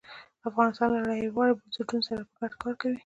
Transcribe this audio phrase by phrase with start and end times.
[0.49, 2.97] افغانستان له نړیوالو بنسټونو سره په ګډه کار کوي.